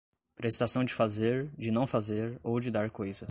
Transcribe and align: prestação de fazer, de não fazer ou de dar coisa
prestação 0.35 0.83
de 0.83 0.91
fazer, 0.93 1.51
de 1.57 1.69
não 1.71 1.85
fazer 1.85 2.39
ou 2.43 2.59
de 2.59 2.71
dar 2.71 2.89
coisa 2.89 3.19